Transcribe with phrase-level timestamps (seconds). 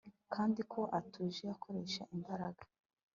[0.33, 2.63] Kandi ko atuje akoresha imbaraga